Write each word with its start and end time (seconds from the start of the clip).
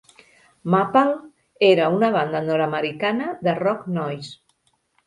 Maple 0.75 1.11
era 1.69 1.91
una 1.99 2.11
banda 2.17 2.43
nord-americana 2.49 3.33
de 3.49 3.59
rock 3.65 3.89
noise. 4.01 4.39